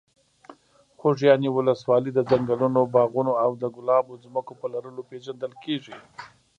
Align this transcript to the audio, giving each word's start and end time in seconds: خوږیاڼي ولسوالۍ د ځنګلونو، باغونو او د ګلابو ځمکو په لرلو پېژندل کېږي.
خوږیاڼي 0.99 1.49
ولسوالۍ 1.51 2.11
د 2.13 2.19
ځنګلونو، 2.29 2.81
باغونو 2.93 3.33
او 3.43 3.51
د 3.61 3.63
ګلابو 3.75 4.13
ځمکو 4.23 4.53
په 4.59 4.65
لرلو 4.73 5.01
پېژندل 5.09 5.53
کېږي. 5.63 5.95